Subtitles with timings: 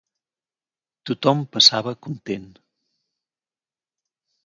[1.09, 2.51] Tothom passava content.